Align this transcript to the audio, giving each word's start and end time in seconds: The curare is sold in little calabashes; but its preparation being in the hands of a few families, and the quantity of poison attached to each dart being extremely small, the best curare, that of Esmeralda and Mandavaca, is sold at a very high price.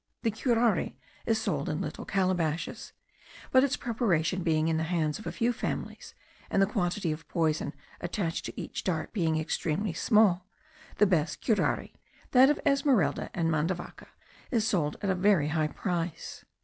The 0.23 0.31
curare 0.31 0.93
is 1.27 1.39
sold 1.39 1.69
in 1.69 1.79
little 1.79 2.05
calabashes; 2.05 2.91
but 3.51 3.63
its 3.63 3.77
preparation 3.77 4.41
being 4.41 4.67
in 4.67 4.77
the 4.77 4.83
hands 4.85 5.19
of 5.19 5.27
a 5.27 5.31
few 5.31 5.53
families, 5.53 6.15
and 6.49 6.59
the 6.59 6.65
quantity 6.65 7.11
of 7.11 7.27
poison 7.27 7.71
attached 7.99 8.45
to 8.45 8.59
each 8.59 8.83
dart 8.83 9.13
being 9.13 9.37
extremely 9.37 9.93
small, 9.93 10.47
the 10.97 11.05
best 11.05 11.39
curare, 11.39 11.91
that 12.31 12.49
of 12.49 12.59
Esmeralda 12.65 13.29
and 13.35 13.51
Mandavaca, 13.51 14.07
is 14.49 14.65
sold 14.67 14.97
at 15.03 15.11
a 15.11 15.13
very 15.13 15.49
high 15.49 15.67
price. 15.67 16.45